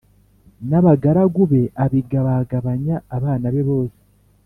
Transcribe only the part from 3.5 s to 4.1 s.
be bose